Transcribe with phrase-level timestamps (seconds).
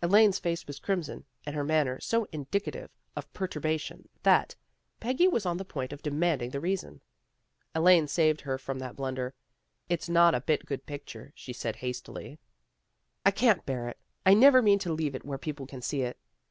[0.00, 4.56] Elaine's face was crimson, and her manner so indicative of perturbation that
[5.00, 7.02] Peggy was on the point of demanding the reason.
[7.74, 9.34] Elaine saved her from that blunder."
[9.90, 12.38] It's not a bit good picture," she said hastily."
[13.26, 13.98] I 148 THE GIRLS OF FRIENDLY TERRACE can't bear it.
[14.24, 16.16] I never mean to leave it where people can see it."